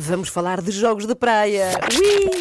Vamos 0.00 0.28
falar 0.28 0.60
de 0.62 0.70
jogos 0.70 1.06
de 1.06 1.14
praia. 1.16 1.70
Ui! 1.92 2.40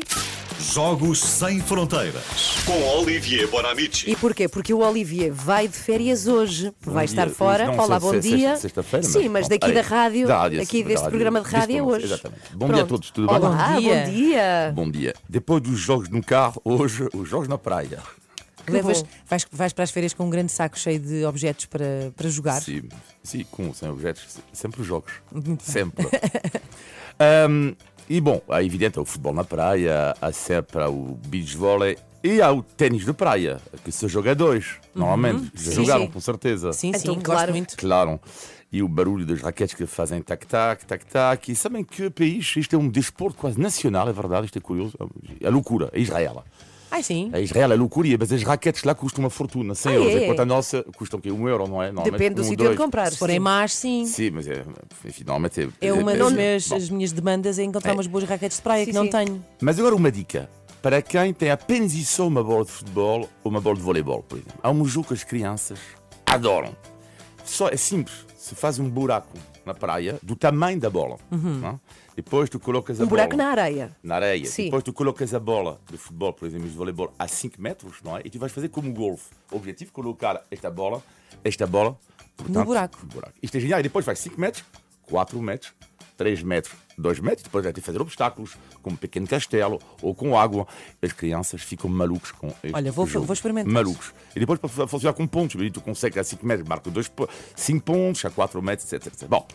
Jogos 0.59 1.19
Sem 1.19 1.59
Fronteiras 1.59 2.23
com 2.65 2.99
Olivier 2.99 3.47
Bonamici. 3.47 4.09
E 4.09 4.15
porquê? 4.15 4.47
Porque 4.47 4.71
o 4.73 4.79
Olivier 4.79 5.31
vai 5.33 5.67
de 5.67 5.75
férias 5.75 6.28
hoje. 6.28 6.71
vai 6.81 7.05
dia. 7.07 7.13
estar 7.13 7.29
fora. 7.29 7.65
Não, 7.67 7.78
Olá, 7.83 7.99
bom 7.99 8.12
se- 8.13 8.20
dia. 8.20 8.49
sexta- 8.57 8.62
sexta-feira, 8.83 9.07
Sim, 9.07 9.29
mas 9.29 9.47
daqui 9.47 9.71
da 9.71 9.79
é, 9.79 9.83
rádio, 9.83 10.28
da 10.28 10.38
rádio, 10.38 10.57
da 10.59 10.63
deste 10.65 10.83
rádio, 10.83 11.09
programa 11.09 11.41
de 11.41 11.47
rádio 11.49 11.78
é 11.78 11.81
hoje. 11.81 12.05
exatamente. 12.05 12.41
Bom 12.54 12.70
dia 12.71 12.83
a 12.83 12.85
todos, 12.85 13.09
tudo 13.12 13.28
bem? 13.28 13.35
Olá, 13.38 13.50
Bom 13.74 13.80
dia. 13.80 13.96
bom 14.05 14.12
dia. 14.12 14.71
Bom 14.76 14.92
dia. 14.92 15.16
Depois 15.28 15.62
dos 15.64 15.80
jogos 15.80 16.10
no 16.10 16.24
carro, 16.24 16.62
hoje 16.64 17.08
os 17.14 17.28
jogos 17.28 17.48
na 17.48 17.58
praia. 17.58 18.00
Levas, 18.70 19.04
vais, 19.25 19.45
vais 19.52 19.73
para 19.73 19.83
as 19.83 19.91
férias 19.91 20.13
com 20.13 20.25
um 20.25 20.29
grande 20.29 20.52
saco 20.52 20.77
cheio 20.77 21.00
de 21.00 21.23
objetos 21.25 21.65
para, 21.65 22.11
para 22.15 22.29
jogar. 22.29 22.61
Sim, 22.61 22.83
sim, 23.23 23.45
com 23.51 23.73
sem 23.73 23.89
objetos, 23.89 24.38
sempre 24.54 24.82
os 24.82 24.88
jogos. 24.88 25.13
Sempre. 25.61 26.07
Ahm, 27.19 27.73
e 28.09 28.21
bom, 28.21 28.41
é 28.50 28.64
evidente, 28.64 28.97
há 29.00 29.01
o 29.01 29.05
futebol 29.05 29.33
na 29.33 29.43
praia, 29.43 30.15
há 30.21 30.32
sempre 30.32 30.82
o 30.83 31.18
beach 31.28 31.57
volley 31.57 31.97
e 32.23 32.42
há 32.42 32.52
o 32.52 32.61
ténis 32.61 33.06
de 33.06 33.14
praia, 33.14 33.59
que 33.83 33.92
se 33.92 34.08
joga 34.08 34.31
a 34.31 34.33
dois, 34.33 34.75
normalmente. 34.94 35.52
Já 35.53 35.72
Sim, 35.72 35.75
jogaram, 35.75 36.06
sim. 36.06 36.11
com 36.11 36.20
certeza. 36.20 36.73
Sim, 36.73 36.89
Então, 36.89 37.00
sim, 37.16 37.20
claro. 37.22 37.39
gosto 37.42 37.52
muito. 37.52 37.78
Claro. 37.78 38.20
E 38.72 38.84
o 38.84 38.88
barulho 38.88 39.25
das 39.25 39.42
raquetes 39.42 39.75
que 39.75 39.86
fazem 39.86 40.22
tac-tac, 40.22 40.86
tac-tac. 40.86 41.52
E 41.52 41.56
sabem 41.56 41.84
que 41.86 42.09
país, 42.09 42.53
isto 42.58 42.75
é 42.75 42.80
um 42.80 42.89
desporto 42.89 43.38
quase 43.38 43.58
nacional, 43.59 44.09
é 44.09 44.14
verdade, 44.14 44.45
isto 44.45 44.58
é 44.58 44.61
curioso. 44.61 44.97
É 45.39 45.50
loucura, 45.50 45.89
é 45.94 46.00
Israel. 46.00 46.44
Ai, 46.89 47.03
sim. 47.03 47.30
A 47.33 47.39
Israel 47.39 47.72
é 47.73 47.75
loucura, 47.75 48.08
mas 48.17 48.31
as 48.31 48.41
raquetes 48.44 48.83
lá 48.83 48.95
custam 48.95 49.23
uma 49.23 49.30
fortuna, 49.30 49.75
100 49.75 49.91
Ah, 49.91 49.95
euros, 49.95 50.14
é? 50.14 50.23
enquanto 50.23 50.39
a 50.39 50.45
nossa 50.45 50.83
custa 50.95 51.17
o 51.17 51.22
quê? 51.22 51.31
Um 51.31 51.47
euro, 51.47 51.67
não 51.67 51.81
é? 51.83 51.91
Depende 51.91 52.36
do 52.36 52.41
um, 52.41 52.45
sítio 52.45 52.67
onde 52.67 52.78
comprar. 52.78 53.11
Se 53.11 53.17
forem 53.17 53.36
sim. 53.36 53.39
más, 53.39 53.73
sim. 53.73 54.05
Sim, 54.05 54.31
mas 54.31 54.47
é, 54.47 54.64
enfim, 55.05 55.23
normalmente 55.25 55.61
é. 55.81 55.88
É 55.88 55.94
uma 55.94 56.14
é- 56.14 56.17
das 56.17 56.31
é- 56.31 56.36
minhas, 56.36 56.72
as 56.72 56.89
minhas 56.89 57.11
demandas 57.11 57.59
é 57.59 57.64
encontrar 57.64 57.92
É. 57.92 57.94
umas 57.94 58.08
boas 58.08 58.23
raquetes 58.23 58.58
de 58.58 58.64
praia 58.64 58.86
Sim, 58.86 58.92
que 58.92 58.95
não 58.97 59.03
sim. 59.05 59.09
tenho. 59.11 59.45
Mas 59.61 59.78
agora 59.80 59.95
uma 59.95 60.11
dica. 60.11 60.50
Para 60.81 61.02
quem 61.02 61.33
tem 61.33 61.50
apenas 61.52 61.94
e 61.94 62.06
só 62.06 62.28
uma 62.28 62.44
bola 62.44 62.64
de 62.64 62.72
futebol 62.72 63.28
ou 63.44 63.52
uma 63.52 63.59
bola 63.59 63.75
de 63.75 63.81
voleibol, 63.81 64.23
por 64.23 64.38
exemplo. 64.38 64.53
Há 64.64 64.69
um 64.72 64.86
jogo 64.86 65.08
que 65.08 65.14
as 65.16 65.23
crianças 65.23 65.80
adoram. 66.25 66.75
Só 67.48 67.70
é 67.70 67.78
simples. 67.78 68.26
Se 68.36 68.53
faz 68.56 68.78
um 68.80 68.90
buraco 68.90 69.36
na 69.66 69.73
praia 69.73 70.20
do 70.23 70.36
tamanho 70.36 70.80
da 70.80 70.90
bola. 70.90 71.17
não 71.31 71.70
é? 71.70 71.80
Depois 72.16 72.50
tu 72.50 72.59
colocas 72.59 73.00
a 73.00 73.03
Um 73.03 73.08
bola. 73.08 73.23
buraco 73.28 73.36
na 73.38 73.50
areia. 73.50 73.95
na 74.03 74.16
areia. 74.16 74.45
Sim. 74.45 74.66
Depois 74.66 74.84
tu 74.84 74.94
colocas 74.94 75.34
a 75.34 75.40
bola 75.40 75.80
de 75.90 75.98
futebol, 75.98 76.34
por 76.34 76.48
exemplo, 76.48 76.68
de 76.70 76.75
voleibol, 76.75 77.14
a 77.18 77.28
5 77.28 77.62
metros, 77.62 77.95
não 78.03 78.18
é? 78.18 78.22
E 78.25 78.30
tu 78.30 78.40
vais 78.40 78.52
fazer 78.52 78.70
como 78.70 78.92
golfe. 78.94 79.30
O 79.52 79.58
objetivo 79.58 79.92
é 79.92 79.94
colocar 79.94 80.44
esta 80.50 80.70
bola, 80.72 81.02
esta 81.44 81.68
bola, 81.68 81.98
portanto, 82.36 82.66
buraco. 82.66 82.98
no 83.03 83.08
buraco. 83.09 83.34
Isto 83.42 83.58
é 83.58 83.59
genial. 83.59 83.80
E 83.80 83.84
depois 83.84 84.06
vais 84.06 84.18
5 84.20 84.40
metros, 84.40 84.64
4 85.09 85.42
metros, 85.42 85.73
3 86.18 86.42
metros, 86.44 86.73
2 86.98 87.20
metros. 87.20 87.44
Depois 87.44 87.64
vai 87.64 87.72
ter 87.72 87.80
que 87.82 87.86
fazer 87.86 88.02
obstáculos, 88.02 88.58
com 88.82 88.90
um 88.90 88.96
pequeno 88.96 89.28
castelo 89.28 89.80
ou 90.02 90.14
com 90.16 90.38
água. 90.38 90.68
As 91.02 91.14
crianças 91.14 91.62
ficam 91.62 91.90
malucos 91.90 92.32
com 92.32 92.48
este 92.64 92.74
Olha, 92.74 92.92
vou- 92.92 93.06
jogo. 93.08 93.26
vou 93.26 93.34
experimentar. 93.34 93.72
Malucos. 93.72 94.12
E 94.36 94.40
depois 94.40 94.59
para 94.59 94.88
funcionar 94.88 95.14
com 95.14 95.26
pontos. 95.28 95.56
Tu 95.72 95.82
consegues 95.82 96.18
a 96.18 96.24
5 96.24 96.46
metros, 96.46 96.68
marca 96.68 96.90
5 97.56 97.82
pontos, 97.84 98.26
a 98.26 98.30
4 98.30 98.62
metros, 98.62 98.92
etc, 98.92 99.14
etc. 99.14 99.28
Bom, 99.30 99.48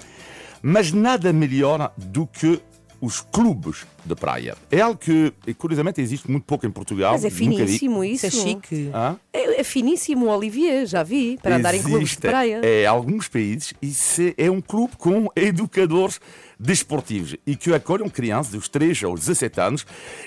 mas 0.63 0.93
nada 0.93 1.33
melhor 1.33 1.93
do 1.97 2.27
que 2.27 2.61
os 3.01 3.21
clubes 3.21 3.85
de 4.05 4.15
praia. 4.15 4.55
É 4.71 4.81
algo 4.81 4.97
que, 4.97 5.33
curiosamente, 5.59 6.01
existe 6.01 6.31
muito 6.31 6.45
pouco 6.45 6.65
em 6.65 6.71
Portugal. 6.71 7.11
Mas 7.15 7.25
é 7.25 7.31
finíssimo 7.31 8.05
isso. 8.05 8.27
É 8.27 8.31
chique. 8.31 8.91
Hã? 8.95 9.17
É, 9.33 9.61
é 9.61 9.65
finíssimo, 9.65 10.29
Olivier, 10.29 10.87
já 10.87 11.03
vi. 11.03 11.37
Para 11.43 11.57
andar 11.57 11.75
em 11.75 11.79
clubes 11.83 11.99
de 11.99 12.05
Existe, 12.05 12.21
praia. 12.21 12.61
É, 12.63 12.87
alguns 12.87 13.27
países 13.27 13.75
e 13.83 13.89
se- 13.93 14.35
é 14.39 14.49
um 14.49 14.61
clube 14.61 14.97
com 14.97 15.27
educadores 15.35 16.21
desportivos 16.63 17.35
e 17.45 17.57
que 17.57 17.75
acolhem 17.75 18.09
crianças 18.09 18.53
dos 18.53 18.69
3 18.69 19.03
aos 19.03 19.21
17 19.21 19.61
anos. 19.61 19.87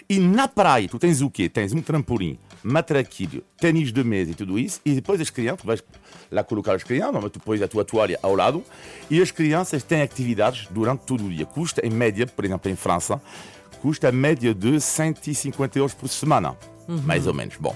E 0.09 0.19
na 0.19 0.47
praia, 0.47 0.87
tu 0.89 0.99
tens 0.99 1.21
o 1.21 1.29
quê? 1.29 1.47
Tens 1.47 1.71
um 1.71 1.81
trampolim, 1.81 2.37
matraquilho, 2.61 3.41
ténis 3.57 3.91
de 3.93 4.03
mesa 4.03 4.31
e 4.31 4.35
tudo 4.35 4.59
isso. 4.59 4.81
E 4.85 4.93
depois 4.93 5.21
as 5.21 5.29
crianças, 5.29 5.61
tu 5.61 5.67
vais 5.67 5.81
lá 6.29 6.43
colocar 6.43 6.75
as 6.75 6.83
crianças, 6.83 7.23
mas 7.23 7.31
tu 7.31 7.39
pões 7.39 7.61
a 7.61 7.67
tua 7.67 7.85
toalha 7.85 8.19
ao 8.21 8.35
lado. 8.35 8.61
E 9.09 9.21
as 9.21 9.31
crianças 9.31 9.81
têm 9.81 10.01
atividades 10.01 10.67
durante 10.69 11.05
todo 11.05 11.25
o 11.25 11.29
dia. 11.29 11.45
Custa, 11.45 11.85
em 11.85 11.89
média, 11.89 12.27
por 12.27 12.43
exemplo, 12.43 12.69
em 12.69 12.75
França, 12.75 13.21
custa 13.81 14.09
a 14.09 14.11
média 14.11 14.53
de 14.53 14.81
150 14.81 15.79
euros 15.79 15.93
por 15.93 16.09
semana. 16.09 16.57
Mais 16.87 17.25
ou 17.25 17.33
menos. 17.33 17.55
Bom. 17.57 17.75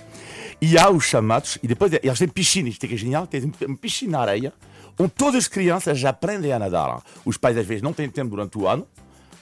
E 0.62 0.78
há 0.78 0.90
os 0.90 1.06
chamados, 1.06 1.58
e 1.64 1.68
depois 1.68 1.94
eles 1.94 2.20
têm 2.20 2.28
piscina, 2.28 2.68
isto 2.68 2.84
é 2.84 2.88
que 2.90 2.94
é 2.94 2.98
genial, 2.98 3.26
tens 3.26 3.46
uma 3.46 3.78
piscina 3.78 4.12
na 4.12 4.20
areia, 4.20 4.54
onde 5.00 5.12
todas 5.12 5.36
as 5.36 5.48
crianças 5.48 5.98
já 5.98 6.10
aprendem 6.10 6.52
a 6.52 6.60
nadar. 6.60 7.02
Os 7.26 7.38
pais 7.38 7.58
às 7.58 7.66
vezes 7.66 7.82
não 7.82 7.94
têm 7.94 8.10
tempo 8.10 8.30
durante 8.32 8.58
o 8.58 8.68
ano 8.68 8.86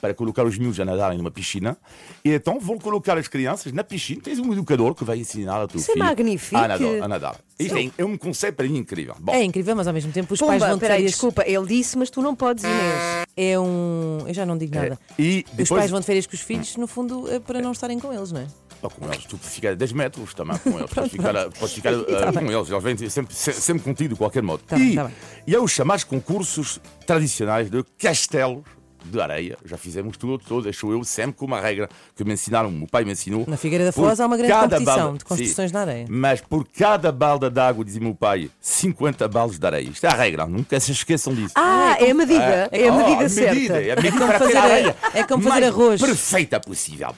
para 0.00 0.14
colocar 0.14 0.44
os 0.44 0.56
miúdos 0.56 0.78
a 0.78 0.84
nadarem 0.84 1.18
numa 1.18 1.30
piscina, 1.30 1.76
e 2.24 2.30
então 2.30 2.60
vão 2.60 2.78
colocar 2.78 3.18
as 3.18 3.26
crianças 3.26 3.72
na 3.72 3.82
piscina, 3.82 4.20
tens 4.22 4.38
um 4.38 4.52
educador 4.52 4.94
que 4.94 5.02
vai 5.04 5.18
ensinar 5.18 5.60
a 5.60 5.66
teu 5.66 5.80
Isso 5.80 5.90
é 5.90 5.94
filho 5.94 6.04
magnífico. 6.04 6.56
a 6.56 6.68
nadar. 6.68 7.02
A 7.02 7.08
nadar. 7.08 7.36
Isto 7.58 7.76
é, 7.76 7.90
é 7.98 8.04
um 8.04 8.16
conceito 8.16 8.54
para 8.54 8.68
mim 8.68 8.78
incrível. 8.78 9.16
Bom, 9.18 9.32
É 9.32 9.42
incrível, 9.42 9.74
mas 9.74 9.88
ao 9.88 9.92
mesmo 9.92 10.12
tempo 10.12 10.34
os 10.34 10.40
pais 10.40 10.52
Pumba, 10.52 10.66
vão 10.68 10.76
de 10.76 10.80
peraí, 10.80 11.04
desculpa, 11.04 11.42
ele 11.44 11.66
disse, 11.66 11.98
mas 11.98 12.10
tu 12.10 12.22
não 12.22 12.36
podes, 12.36 12.62
Inês. 12.62 13.26
É 13.36 13.58
um. 13.58 14.18
Eu 14.26 14.34
já 14.34 14.46
não 14.46 14.56
digo 14.56 14.74
nada. 14.74 14.98
e 15.18 15.44
Os 15.48 15.56
depois, 15.56 15.80
pais 15.80 15.90
vão 15.90 15.98
de 16.00 16.06
férias 16.06 16.26
com 16.26 16.34
os 16.34 16.40
filhos, 16.42 16.76
no 16.76 16.86
fundo, 16.86 17.28
é 17.32 17.40
para 17.40 17.60
não 17.60 17.72
estarem 17.72 17.98
com 17.98 18.12
eles, 18.12 18.30
não 18.30 18.40
é? 18.42 18.46
Ah, 18.82 18.88
com 18.88 19.04
eles, 19.06 19.24
tu 19.24 19.36
ficar 19.38 19.70
a 19.70 19.74
10 19.74 19.92
metros 19.92 20.34
também 20.34 20.56
com 20.58 20.78
eles. 20.78 20.90
Podes 20.92 21.10
ficar, 21.10 21.36
a- 21.36 21.50
podes 21.50 21.72
ficar 21.74 21.92
Tá 21.92 22.28
ah, 22.28 22.32
com 22.32 22.50
eles, 22.52 22.70
eles 22.70 22.82
vêm 22.82 23.10
sempre, 23.10 23.34
se- 23.34 23.52
sempre 23.52 23.82
contigo 23.82 24.10
de 24.14 24.18
qualquer 24.18 24.42
modo. 24.42 24.62
Tá 24.64 24.76
bem, 24.76 24.92
e, 24.92 24.94
tá 24.94 25.04
bem. 25.04 25.14
e 25.46 25.56
há 25.56 25.60
os 25.60 25.72
chamados 25.72 26.04
concursos 26.04 26.80
tradicionais 27.06 27.68
de 27.70 27.82
castelos 27.98 28.62
de 29.04 29.20
areia. 29.20 29.56
Já 29.64 29.76
fizemos 29.76 30.16
tudo, 30.16 30.38
todos, 30.38 30.66
acho 30.66 30.92
eu, 30.92 31.02
sempre 31.04 31.32
com 31.36 31.46
uma 31.46 31.60
regra 31.60 31.88
que 32.16 32.24
me 32.24 32.32
ensinaram, 32.34 32.68
o 32.68 32.72
meu 32.72 32.86
pai 32.86 33.04
me 33.04 33.12
ensinou. 33.12 33.44
Na 33.46 33.56
Figueira 33.56 33.84
da 33.84 33.92
Foz 33.92 34.20
há 34.20 34.26
uma 34.26 34.36
grande 34.36 34.52
competição 34.52 34.84
balda- 34.96 35.18
de 35.18 35.24
construções 35.24 35.70
Sim, 35.70 35.74
na 35.74 35.80
areia. 35.80 36.06
Mas 36.08 36.40
por 36.40 36.66
cada 36.68 37.10
balda 37.10 37.48
de 37.50 37.60
água, 37.60 37.84
dizia 37.84 38.00
meu 38.00 38.14
pai, 38.14 38.50
50 38.60 39.26
baldes 39.28 39.58
de 39.58 39.66
areia. 39.66 39.88
Isto 39.88 40.04
é 40.04 40.08
a 40.08 40.14
regra, 40.14 40.46
nunca 40.46 40.78
se 40.80 40.92
esqueçam 40.92 41.32
disso. 41.34 41.54
Ah, 41.56 41.96
é 41.98 42.10
a 42.10 42.14
medida. 42.14 42.68
É 42.72 42.88
a 42.88 42.92
Oh, 42.92 42.96
medida 42.98 43.28
certa. 43.28 43.80
É 43.80 43.92
a 43.92 43.96
medida 43.96 44.12
como 44.18 44.26
para 44.28 44.38
fazer 44.40 44.56
a 44.56 44.60
a- 44.60 44.64
areia 44.64 44.96
é 45.14 45.22
como 45.24 45.42
fazer 45.44 45.64
arroz. 45.64 46.00
Perfeita 46.00 46.60
possível. 46.60 47.14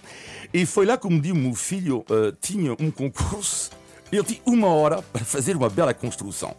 E 0.53 0.67
foi 0.67 0.85
lá 0.87 0.97
que 0.97 1.09
me 1.09 1.21
disse, 1.21 1.33
o 1.33 1.37
meu 1.37 1.55
filho 1.55 2.05
eh, 2.11 2.33
tinha 2.41 2.73
um 2.79 2.91
concurso, 2.91 3.71
ele 4.11 4.25
tinha 4.25 4.41
uma 4.47 4.67
hora 4.69 5.01
para 5.03 5.25
fazer 5.25 5.57
uma 5.57 5.69
bela 5.71 5.95
construção. 5.95 6.55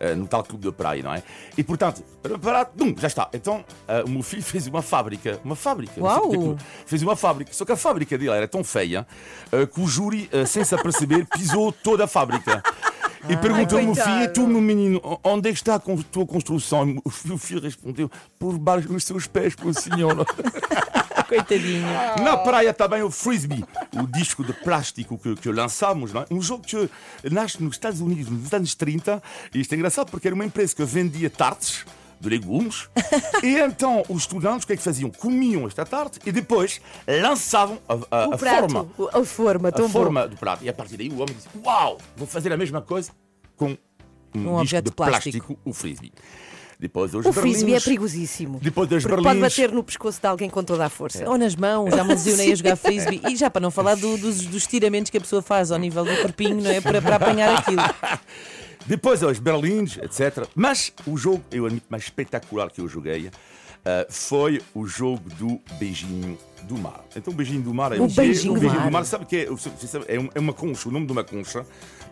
eh, 0.00 0.14
no 0.14 0.26
tal 0.26 0.42
clube 0.42 0.66
de 0.66 0.72
praia, 0.72 1.02
não 1.02 1.14
é? 1.14 1.22
E 1.56 1.62
portanto, 1.62 2.02
preparado, 2.22 2.70
bum, 2.74 2.94
já 2.98 3.06
está. 3.06 3.28
Então, 3.32 3.64
eh, 3.86 4.02
o 4.06 4.10
meu 4.10 4.22
filho 4.22 4.42
fez 4.42 4.66
uma 4.66 4.82
fábrica, 4.82 5.38
uma 5.44 5.54
fábrica, 5.54 5.94
sei 5.94 6.02
Uau! 6.02 6.56
fez 6.86 7.02
uma 7.02 7.14
fábrica, 7.16 7.52
só 7.52 7.64
que 7.64 7.72
a 7.72 7.76
fábrica 7.76 8.16
dele 8.18 8.30
era 8.32 8.48
tão 8.48 8.64
feia 8.64 9.06
eh, 9.52 9.66
que 9.66 9.80
o 9.80 9.86
júri, 9.86 10.28
sem 10.46 10.64
se 10.64 10.74
aperceber, 10.74 11.26
pisou 11.32 11.70
toda 11.70 12.04
a 12.04 12.08
fábrica. 12.08 12.62
E 13.28 13.36
perguntou 13.38 13.78
ao 13.78 13.84
meu 13.84 13.94
filho, 13.94 14.22
e 14.22 14.28
tu, 14.28 14.46
meu 14.46 14.60
menino, 14.60 15.00
onde 15.24 15.48
é 15.48 15.52
que 15.52 15.58
está 15.58 15.76
a 15.76 15.78
tua 15.78 16.26
construção? 16.26 16.86
E 16.88 17.00
O 17.32 17.38
filho 17.38 17.60
respondeu, 17.60 18.10
por 18.38 18.58
baixo 18.58 18.88
dos 18.88 19.04
seus 19.04 19.26
pés, 19.26 19.54
por 19.54 19.72
senhor. 19.74 20.26
Coitadinho. 21.36 21.86
Na 22.22 22.36
praia 22.36 22.72
também 22.72 23.02
o 23.02 23.10
Frisbee, 23.10 23.64
o 23.92 24.06
disco 24.06 24.44
de 24.44 24.52
plástico 24.52 25.18
que, 25.18 25.34
que 25.36 25.50
lançámos, 25.50 26.12
não 26.12 26.22
é? 26.22 26.26
um 26.30 26.40
jogo 26.40 26.64
que 26.64 26.88
nasce 27.30 27.62
nos 27.62 27.74
Estados 27.74 28.00
Unidos 28.00 28.28
nos 28.30 28.52
anos 28.52 28.74
30. 28.74 29.22
E 29.54 29.60
isto 29.60 29.72
é 29.72 29.76
engraçado 29.76 30.10
porque 30.10 30.28
era 30.28 30.34
uma 30.34 30.44
empresa 30.44 30.74
que 30.74 30.84
vendia 30.84 31.28
tartes 31.30 31.84
de 32.20 32.28
legumes. 32.28 32.88
e 33.42 33.56
então 33.58 34.02
os 34.08 34.22
estudantes 34.22 34.64
o 34.64 34.66
que 34.66 34.72
é 34.72 34.76
que 34.76 34.82
faziam? 34.82 35.10
Comiam 35.10 35.66
esta 35.66 35.84
tarte 35.84 36.18
e 36.24 36.32
depois 36.32 36.80
lançavam 37.06 37.78
a, 37.88 37.94
a- 38.10 38.24
a 38.34 38.38
prato, 38.38 38.70
forma. 38.70 38.90
a 39.12 39.24
forma, 39.24 39.72
tão 39.72 39.84
A 39.84 39.88
bom. 39.88 39.92
forma 39.92 40.28
do 40.28 40.36
prato. 40.36 40.64
E 40.64 40.68
a 40.68 40.72
partir 40.72 40.96
daí 40.96 41.08
o 41.10 41.14
homem 41.16 41.34
disse: 41.34 41.48
Uau, 41.64 41.98
vou 42.16 42.26
fazer 42.26 42.52
a 42.52 42.56
mesma 42.56 42.80
coisa 42.80 43.10
com 43.56 43.76
um, 44.34 44.40
disco 44.40 44.58
objeto 44.60 44.84
de 44.84 44.90
de 44.90 44.96
plástico. 44.96 45.38
plástico, 45.38 45.58
o 45.64 45.72
Frisbee. 45.74 46.12
Depois 46.84 47.14
os 47.14 47.24
O 47.24 47.32
frisbee 47.32 47.74
é 47.74 47.80
perigosíssimo. 47.80 48.58
Depois 48.60 48.86
das 48.88 49.02
porque 49.04 49.22
pode 49.22 49.40
bater 49.40 49.72
no 49.72 49.82
pescoço 49.82 50.20
de 50.20 50.26
alguém 50.26 50.50
com 50.50 50.62
toda 50.62 50.84
a 50.84 50.90
força. 50.90 51.26
Ou 51.26 51.38
nas 51.38 51.56
mãos, 51.56 51.94
já 51.94 52.04
me 52.04 52.10
lesionei 52.14 52.52
a 52.52 52.54
jogar 52.54 52.76
frisbee. 52.76 53.22
E 53.26 53.34
já 53.36 53.48
para 53.48 53.62
não 53.62 53.70
falar 53.70 53.94
do- 53.94 54.18
dos, 54.18 54.42
dos 54.44 54.66
tiramentos 54.66 55.10
que 55.10 55.16
a 55.16 55.20
pessoa 55.20 55.40
faz 55.40 55.70
ao 55.72 55.78
nível 55.78 56.04
do 56.04 56.14
corpinho, 56.20 56.60
não 56.62 56.70
é? 56.70 56.82
Para, 56.82 57.00
para 57.00 57.16
apanhar 57.16 57.56
aquilo. 57.58 57.80
Depois 58.86 59.22
os 59.22 59.38
berlins, 59.38 59.96
etc. 59.98 60.46
Mas 60.54 60.92
o 61.06 61.16
jogo, 61.16 61.42
eu 61.50 61.66
admito, 61.66 61.86
mais 61.88 62.04
espetacular 62.04 62.70
que 62.70 62.80
eu 62.80 62.88
joguei 62.88 63.30
ah, 63.84 64.06
foi 64.10 64.60
o 64.74 64.86
jogo 64.86 65.28
do 65.38 65.60
beijinho 65.78 66.38
do 66.64 66.78
mar. 66.78 67.04
Então 67.16 67.32
o 67.32 67.36
beijinho 67.36 67.62
do 67.62 67.74
mar 67.74 67.92
é 67.92 68.00
O 68.00 68.08
beijinho 68.08 68.52
o 68.52 68.54
do 68.56 68.60
beijinho 68.60 68.80
mar. 68.80 68.88
do 68.88 68.92
mar. 68.92 69.04
Sabe 69.04 69.26
que 69.26 69.36
é? 69.36 69.48
Sabe, 69.86 70.04
É 70.08 70.18
um- 70.18 70.30
é 70.34 70.40
uma 70.40 70.52
concha, 70.52 70.88
o 70.88 70.92
nome 70.92 71.06
de 71.06 71.12
uma 71.12 71.24
concha. 71.24 71.64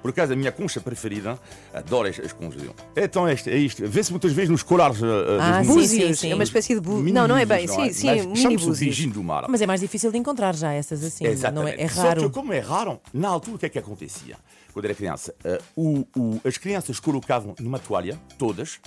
Por 0.03 0.11
acaso, 0.11 0.33
a 0.33 0.37
minha 0.37 0.51
concha 0.51 0.81
preferida, 0.81 1.39
adoro 1.73 2.09
as, 2.09 2.19
as 2.19 2.33
conchas. 2.33 2.61
Então 2.97 3.27
é 3.29 3.35
isto, 3.35 3.49
é 3.49 3.57
isto. 3.57 3.87
Vê-se 3.89 4.11
muitas 4.11 4.33
vezes 4.33 4.51
nos 4.51 4.63
colares 4.65 5.01
ah, 5.03 5.59
Ah, 5.61 5.65
sim. 5.65 5.73
Búzios, 5.73 6.19
sim. 6.19 6.33
é 6.33 6.35
uma 6.35 6.43
espécie 6.43 6.75
de 6.75 6.81
bu... 6.81 6.97
Mini 6.97 7.13
Não, 7.13 7.29
não 7.29 7.37
é 7.37 7.47
bem, 7.47 7.69
sim, 7.69 7.83
é? 7.83 7.93
sim, 7.93 8.07
Mas 8.09 8.27
mini 8.27 8.57
búzios. 8.57 8.79
beijinho 8.81 9.13
do 9.15 9.23
mar. 9.23 9.47
Mas 9.49 9.61
é 9.63 9.67
mais 9.67 9.81
difícil 9.81 10.11
de 10.11 10.19
encontrar 10.19 10.57
já 10.57 10.73
essas 10.73 11.05
assim. 11.05 11.23
Não 11.25 11.31
é, 11.31 11.35
Exatamente. 11.35 11.81
é 11.81 11.89
Só 11.89 12.03
que 12.03 12.09
raro. 12.09 12.31
como 12.31 12.53
é 12.53 12.59
raro, 12.59 13.01
na 13.15 13.29
altura 13.29 13.57
o 13.57 13.59
que 13.61 13.67
é 13.67 13.69
que 13.69 13.79
acontecia? 13.79 14.37
quando 14.73 14.87
era 14.87 14.95
criança, 14.95 15.35
eh, 15.45 15.61
o- 15.77 16.07
o- 16.17 16.41
as 16.47 16.57
crianças 16.63 17.01
colocavam 17.01 17.55
numa 17.59 17.79
toalha, 17.81 18.19
todas, 18.39 18.79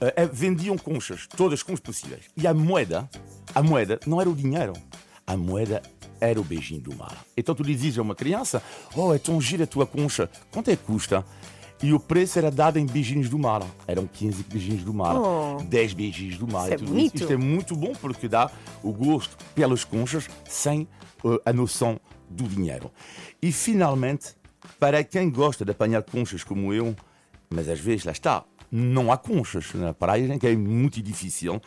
eh, 0.00 0.26
vendiam 0.32 0.78
conchas, 0.78 1.26
todas 1.36 1.62
como 1.62 1.78
possíveis. 1.80 2.24
E 2.34 2.46
a 2.46 2.54
moeda, 2.54 3.08
a 3.54 3.62
moeda 3.62 4.00
não 4.06 4.18
era 4.18 4.30
o 4.30 4.34
dinheiro, 4.34 4.72
a 5.26 5.36
moeda 5.36 5.82
era 6.20 6.40
o 6.40 6.42
beijinho 6.44 6.80
do 6.80 6.96
mar. 6.96 7.16
Então 7.36 7.54
tu 7.54 7.62
dizias 7.62 7.98
a 7.98 8.02
uma 8.02 8.14
criança: 8.14 8.62
Oh, 8.96 9.12
é 9.12 9.18
tão 9.18 9.38
gira 9.40 9.64
a 9.64 9.66
tua 9.66 9.86
concha, 9.86 10.30
quanto 10.50 10.70
é 10.70 10.76
que 10.76 10.82
custa? 10.84 11.22
E 11.82 11.92
o 11.92 12.00
preço 12.00 12.38
era 12.38 12.50
dado 12.50 12.78
em 12.78 12.86
beijinhos 12.86 13.28
do 13.28 13.38
mar. 13.38 13.62
Eram 13.86 14.06
15 14.06 14.42
beijinhos 14.44 14.82
do 14.82 14.92
mar, 14.92 15.14
Oh. 15.16 15.62
10 15.62 15.92
beijinhos 15.92 16.38
do 16.38 16.48
mar. 16.50 16.64
Isso 16.64 16.72
é 16.72 16.76
e 16.76 16.88
bonito. 16.88 17.14
Isto 17.20 17.32
é 17.32 17.36
muito 17.36 17.76
bom 17.76 17.92
porque 17.92 18.26
dá 18.26 18.50
o 18.82 18.90
gosto 18.90 19.36
pelas 19.54 19.84
conchas 19.84 20.28
sem 20.48 20.88
eh, 21.24 21.40
a 21.44 21.52
noção 21.52 22.00
do 22.28 22.44
dinheiro. 22.44 22.90
E 23.40 23.52
finalmente, 23.52 24.34
para 24.80 25.04
quem 25.04 25.30
gosta 25.30 25.64
de 25.64 25.70
apanhar 25.70 26.02
conchas 26.02 26.42
como 26.42 26.72
eu, 26.72 26.96
mas 27.50 27.68
às 27.68 27.80
vezes 27.80 28.04
lá 28.04 28.12
está, 28.12 28.44
não 28.70 29.10
há 29.10 29.16
conchas 29.16 29.72
na 29.74 29.94
praia, 29.94 30.38
que 30.38 30.46
é 30.46 30.56
muito 30.56 31.02
difícil. 31.02 31.60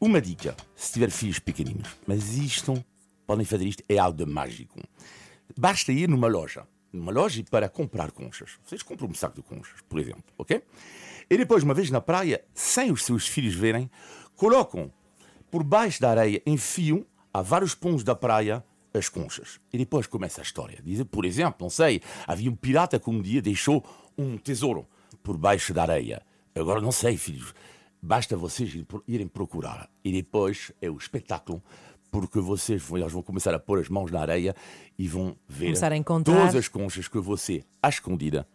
Uma 0.00 0.20
dica, 0.20 0.56
se 0.74 0.92
tiver 0.92 1.10
filhos 1.10 1.38
pequeninos, 1.38 1.88
mas 2.06 2.36
isto, 2.36 2.82
podem 3.26 3.44
fazer 3.44 3.66
isto, 3.66 3.82
é 3.88 3.98
algo 3.98 4.16
de 4.16 4.30
mágico. 4.30 4.80
Basta 5.58 5.92
ir 5.92 6.08
numa 6.08 6.26
loja, 6.26 6.66
numa 6.92 7.12
loja 7.12 7.44
para 7.50 7.68
comprar 7.68 8.10
conchas. 8.10 8.58
Vocês 8.64 8.82
compram 8.82 9.08
um 9.08 9.14
saco 9.14 9.36
de 9.36 9.42
conchas, 9.42 9.80
por 9.88 9.98
exemplo, 10.00 10.24
ok? 10.38 10.62
E 11.28 11.36
depois, 11.36 11.62
uma 11.62 11.74
vez 11.74 11.90
na 11.90 12.00
praia, 12.00 12.44
sem 12.54 12.90
os 12.90 13.04
seus 13.04 13.28
filhos 13.28 13.54
verem, 13.54 13.90
colocam 14.34 14.92
por 15.50 15.62
baixo 15.62 16.00
da 16.00 16.10
areia, 16.10 16.42
enfiam 16.46 17.04
a 17.32 17.42
vários 17.42 17.74
pontos 17.74 18.02
da 18.02 18.14
praia 18.14 18.64
as 18.92 19.08
conchas. 19.08 19.60
E 19.72 19.78
depois 19.78 20.06
começa 20.06 20.40
a 20.40 20.42
história. 20.42 20.80
Dizem, 20.82 21.04
por 21.04 21.24
exemplo, 21.24 21.58
não 21.60 21.70
sei, 21.70 22.00
havia 22.26 22.50
um 22.50 22.56
pirata 22.56 22.98
que 22.98 23.08
um 23.08 23.20
dia 23.20 23.40
deixou 23.40 23.84
um 24.18 24.36
tesouro 24.36 24.86
por 25.22 25.36
baixo 25.36 25.72
da 25.74 25.82
areia. 25.82 26.22
Agora 26.54 26.80
não 26.80 26.92
sei, 26.92 27.16
filhos. 27.16 27.54
Basta 28.02 28.36
vocês 28.36 28.74
ir- 28.74 28.86
irem 29.06 29.28
procurar. 29.28 29.88
E 30.04 30.10
depois 30.12 30.72
é 30.80 30.90
o 30.90 30.96
espetáculo, 30.96 31.62
porque 32.10 32.40
vocês 32.40 32.82
vão, 32.82 32.98
eles 32.98 33.12
vão 33.12 33.22
começar 33.22 33.54
a 33.54 33.58
pôr 33.58 33.78
as 33.78 33.88
mãos 33.88 34.10
na 34.10 34.20
areia 34.20 34.54
e 34.98 35.06
vão 35.06 35.36
ver 35.48 35.66
Começar 35.66 35.92
a 35.92 35.96
encontrar. 35.96 36.34
todas 36.34 36.54
as 36.56 36.66
conchas 36.68 37.06
que 37.08 37.18
você, 37.18 37.62
à 37.82 37.88
escondida, 37.88 38.46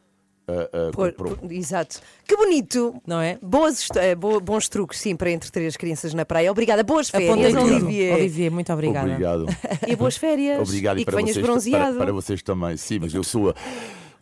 ah, 0.48 0.52
ah, 0.74 0.92
Por- 0.92 1.12
comprou. 1.12 1.38
por- 1.38 1.52
exato. 1.52 2.00
Que 2.28 2.36
bonito. 2.36 3.02
Não 3.06 3.20
é? 3.22 3.38
Boas, 3.42 3.88
eh, 3.96 4.14
bo- 4.16 4.40
bons 4.40 4.68
truques, 4.68 5.00
sim, 5.00 5.16
para 5.16 5.32
entreter 5.32 5.66
as 5.68 5.78
crianças 5.78 6.14
na 6.14 6.26
praia. 6.26 6.52
Obrigada. 6.52 6.84
Boas 6.84 7.10
férias. 7.10 7.54
Olivier. 7.56 8.16
Olivier, 8.16 8.52
muito 8.52 8.74
obrigada. 8.74 9.08
Obrigado. 9.12 9.46
E 9.88 9.96
boas 9.96 10.18
férias. 10.18 10.60
Obrigado 10.68 10.98
e 10.98 11.02
que 11.02 11.06
para 11.06 11.16
venhas 11.18 11.34
vocês, 11.36 11.46
bronzeado. 11.46 11.96
Para, 11.98 12.06
para 12.06 12.14
vocês 12.14 12.42
também, 12.44 12.76
sim, 12.78 13.00
mas 13.00 13.14
eu 13.14 13.24
sou 13.24 13.50
uh, 13.50 13.56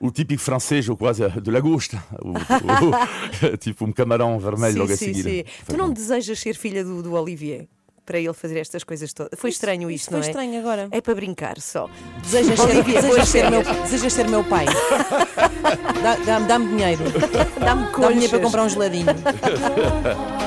o 0.05 0.11
típico 0.11 0.41
francês, 0.41 0.87
ou 0.89 0.97
quase 0.97 1.27
de 1.29 1.49
lagosta. 1.51 2.03
O, 2.21 2.31
o- 3.53 3.57
tipo 3.57 3.85
um 3.85 3.91
camarão 3.91 4.37
vermelho 4.39 4.73
sim, 4.73 4.79
logo 4.79 4.93
a 4.93 4.97
sim, 4.97 5.13
seguir. 5.13 5.23
sim. 5.23 5.43
Foi 5.63 5.75
Tu 5.75 5.77
não 5.77 5.91
desejas 5.91 6.39
ser 6.39 6.55
filha 6.55 6.83
do, 6.83 7.01
do 7.01 7.13
Olivier? 7.13 7.67
Para 8.05 8.19
ele 8.19 8.33
fazer 8.33 8.59
estas 8.59 8.83
coisas 8.83 9.13
todas. 9.13 9.39
Foi 9.39 9.49
estranho 9.49 9.89
isso 9.89 9.95
isto, 10.01 10.09
foi 10.09 10.19
não 10.19 10.25
é? 10.25 10.29
estranho 10.29 10.59
agora. 10.59 10.87
É 10.91 10.99
para 10.99 11.15
brincar 11.15 11.57
só. 11.61 11.89
Desejas 12.21 12.59
ser, 12.59 12.83
desejas 12.83 13.29
ser, 13.29 13.49
meu, 13.49 13.63
desejas 13.63 14.11
ser 14.13 14.27
meu 14.29 14.43
pai? 14.43 14.65
Dá- 16.03 16.17
Dá-me 16.25 16.45
dá-me 16.47 16.67
dinheiro. 16.67 17.01
Dá-me 17.61 17.89
Dá-me 17.97 18.13
dinheiro 18.15 18.29
para 18.31 18.39
comprar 18.41 18.63
um 18.65 18.69
geladinho. 18.69 19.05